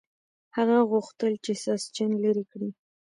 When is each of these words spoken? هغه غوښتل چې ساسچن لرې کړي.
هغه 0.55 0.77
غوښتل 0.91 1.33
چې 1.43 1.51
ساسچن 1.63 2.09
لرې 2.23 2.43
کړي. 2.51 2.69